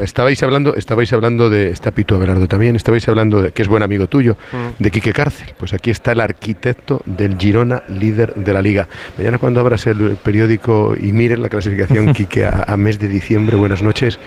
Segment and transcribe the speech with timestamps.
[0.00, 3.82] Estabais hablando, estabais hablando de, está Pito Abelardo también, estabais hablando de, que es buen
[3.82, 4.82] amigo tuyo, mm.
[4.82, 5.54] de Quique Cárcel.
[5.58, 8.88] Pues aquí está el arquitecto del Girona, líder de la liga.
[9.16, 13.82] Mañana cuando abras el periódico y mires la clasificación, Quique, a, mes de diciembre, buenas
[13.82, 14.18] noches,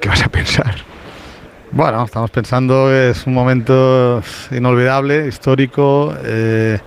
[0.00, 0.76] ¿qué vas a pensar?
[1.72, 4.20] Bueno, estamos pensando que es un momento
[4.50, 6.12] inolvidable, histórico.
[6.24, 6.78] Eh,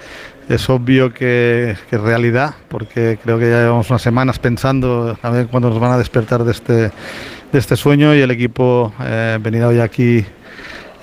[0.54, 5.48] es obvio que, es realidad, porque creo que ya llevamos unas semanas pensando a ver
[5.48, 9.70] cuándo nos van a despertar de este, de este sueño y el equipo eh, venido
[9.70, 10.26] hoy aquí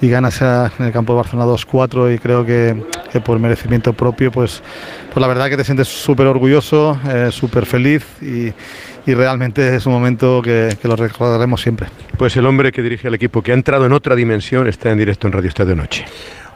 [0.02, 0.30] y gana
[0.78, 2.74] en el campo de Barcelona 2-4 y creo que,
[3.24, 4.62] por merecimiento propio, pues,
[5.12, 8.52] pues la verdad que te sientes súper orgulloso, eh, súper feliz y,
[9.06, 11.88] y, realmente es un momento que, que, lo recordaremos siempre.
[12.16, 14.98] Pues el hombre que dirige al equipo, que ha entrado en otra dimensión, está en
[14.98, 16.06] directo en Radio Estadio Noche.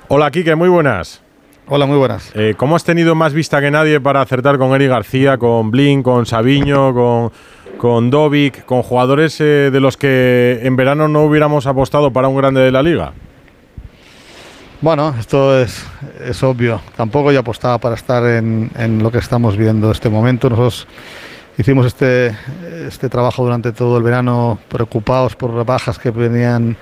[0.08, 1.23] Hola, Kike, muy buenas.
[1.66, 2.30] Hola, muy buenas.
[2.34, 6.02] Eh, ¿Cómo has tenido más vista que nadie para acertar con Eri García, con Blin,
[6.02, 7.32] con Sabiño, con,
[7.78, 12.36] con Dovic, con jugadores eh, de los que en verano no hubiéramos apostado para un
[12.36, 13.14] grande de la liga?
[14.82, 15.86] Bueno, esto es,
[16.22, 16.82] es obvio.
[16.96, 20.50] Tampoco yo apostaba para estar en, en lo que estamos viendo en este momento.
[20.50, 20.86] Nosotros
[21.58, 22.36] hicimos este,
[22.86, 26.76] este trabajo durante todo el verano preocupados por bajas que venían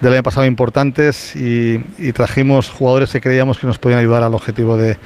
[0.00, 1.78] del año pasado importantes y,
[2.12, 4.98] trajimos jugadores que creíamos que nos podían ayudar al objetivo de,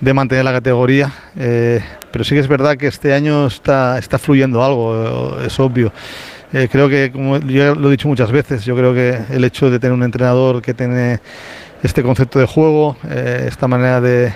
[0.00, 1.12] de mantener la categoría.
[1.36, 5.92] Eh, pero sí que es verdad que este año está, está fluyendo algo, es obvio.
[6.52, 9.68] Eh, creo que, como yo lo he dicho muchas veces, yo creo que el hecho
[9.68, 11.20] de tener un entrenador que tiene
[11.82, 14.32] este concepto de juego, eh, esta manera de,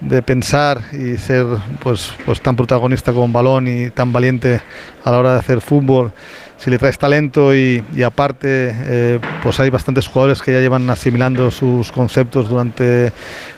[0.00, 1.46] de pensar y ser
[1.80, 4.60] pues, pues tan protagonista con balón y tan valiente
[5.04, 6.12] a la hora de hacer fútbol,
[6.58, 11.50] si le traes talento y, aparte eh, pues hay bastantes jugadores que ya llevan asimilando
[11.50, 13.12] sus conceptos durante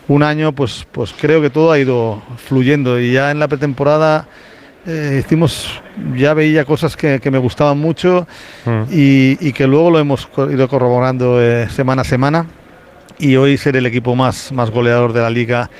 [0.08, 3.00] un año, pues, pues creo que todo ha ido fluyendo.
[3.00, 4.26] Y ya en la pretemporada
[4.86, 5.80] eh, hicimos,
[6.14, 8.26] ya veía cosas que, me gustaban mucho
[8.66, 8.82] mm.
[8.90, 12.46] y, que luego lo hemos ido corroborando eh, semana a semana.
[13.18, 15.70] Y hoy ser el equipo más, más goleador de la liga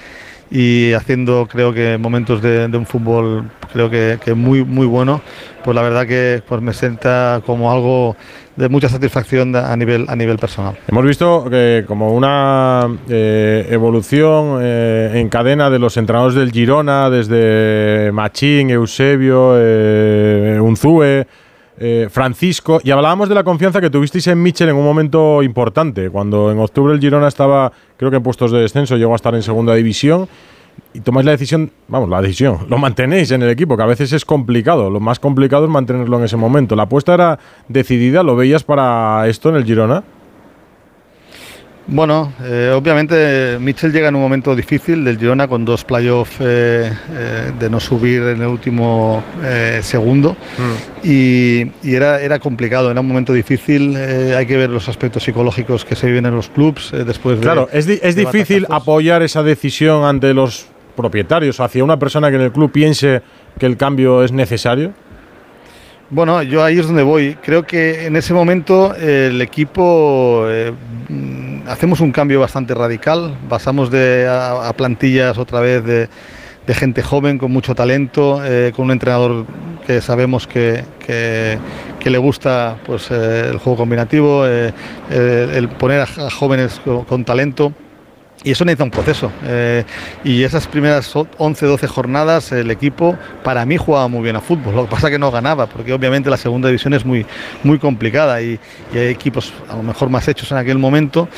[0.51, 5.21] y haciendo creo que momentos de, un fútbol creo que, muy muy bueno
[5.65, 8.17] pues la verdad que pues me sienta como algo
[8.57, 10.77] de mucha satisfacción a nivel a nivel personal.
[10.89, 17.11] Hemos visto que como una eh, evolución eh, en cadena de los entrenadores del Girona
[17.11, 21.27] desde Machín Eusebio eh, Unzúe
[21.83, 26.11] eh, Francisco, y hablábamos de la confianza que tuvisteis en Michel en un momento importante,
[26.11, 29.35] cuando en octubre el Girona estaba, creo que en puestos de descenso, llegó a estar
[29.35, 30.29] en segunda división,
[30.93, 34.13] y tomáis la decisión, vamos, la decisión, lo mantenéis en el equipo, que a veces
[34.13, 36.77] es complicado, lo más complicado es mantenerlo en ese momento.
[36.77, 40.05] La apuesta era decidida, ¿lo veías para esto en el Girona?
[41.93, 46.93] Bueno, eh, obviamente Mitchell llega en un momento difícil del Girona con dos playoffs eh,
[47.13, 49.25] eh, de no subir en el último
[49.83, 51.07] segundo mm.
[51.09, 55.97] y, era, era complicado, era un momento difícil, hay que ver los aspectos psicológicos que
[55.97, 57.43] se viven en los clubes después de...
[57.43, 62.43] Claro, es, es difícil apoyar esa decisión ante los propietarios, hacia una persona que en
[62.43, 63.23] el club piense
[63.59, 64.93] que el cambio es necesario.
[66.11, 67.37] Bueno, yo ahí es donde voy.
[67.41, 70.45] Creo que en ese momento el equipo
[71.67, 76.09] hacemos un cambio bastante radical, pasamos de, a, plantillas otra vez de,
[76.75, 79.45] gente joven con mucho talento, eh, con un entrenador
[79.89, 80.85] que sabemos que,
[82.05, 84.73] le gusta pues, eh, el juego combinativo, eh,
[85.11, 87.73] el poner a, jóvenes con talento.
[88.43, 89.31] Y eso necesita un proceso.
[89.45, 89.85] Eh,
[90.25, 94.75] y esas primeras 11, 12 jornadas, el equipo para mí jugaba muy bien a fútbol.
[94.75, 97.27] Lo que pasa es que no ganaba, porque obviamente la segunda división es muy,
[97.65, 98.59] muy complicada y,
[98.95, 101.29] hay equipos a lo mejor más hechos en aquel momento.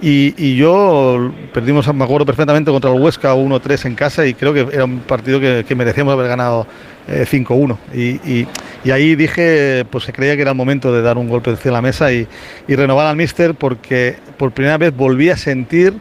[0.00, 4.60] Y, yo perdimos, me acuerdo perfectamente, contra el Huesca 1-3 en casa y creo que
[4.72, 6.66] era un partido que, merecíamos haber ganado
[7.08, 7.76] 5-1.
[7.92, 8.46] Eh,
[8.84, 11.70] y, ahí dije pues que creía que era el momento de dar un golpe de
[11.70, 12.26] la mesa y,
[12.68, 15.94] y renovar al míster porque por primera vez volví a sentir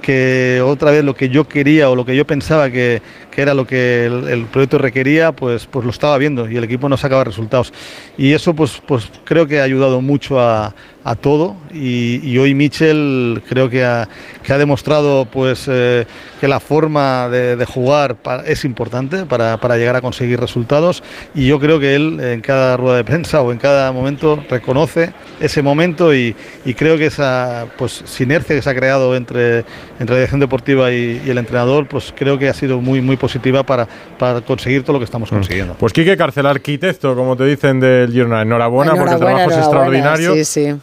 [0.00, 3.54] que otra vez lo que yo quería o lo que yo pensaba que, que era
[3.54, 7.24] lo que el, proyecto requería, pues, pues lo estaba viendo y el equipo no sacaba
[7.24, 7.72] resultados.
[8.18, 10.74] Y eso pues, pues creo que ha ayudado mucho a,
[11.04, 11.56] a todo.
[11.72, 14.08] Y, hoy Mitchell creo que ha,
[14.42, 16.06] que ha demostrado pues eh,
[16.40, 18.16] que la forma de, jugar
[18.46, 21.02] es importante para, para, llegar a conseguir resultados.
[21.34, 25.12] Y yo creo que él en cada rueda de prensa o en cada momento reconoce
[25.40, 29.58] ese momento y, y creo que esa pues sinergia que se ha creado entre,
[29.98, 33.16] entre la dirección deportiva y, y, el entrenador pues creo que ha sido muy muy
[33.16, 33.86] positiva para,
[34.18, 35.34] para conseguir todo lo que estamos mm.
[35.34, 35.74] consiguiendo.
[35.74, 40.34] Pues Quique Carcel, arquitecto, como te dicen del Girona, enhorabuena, porque el trabajo es extraordinario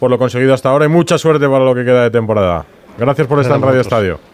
[0.07, 2.65] por lo conseguido hasta ahora y mucha suerte para lo que queda de temporada.
[2.97, 4.26] Gracias por estar en Radio Estadio.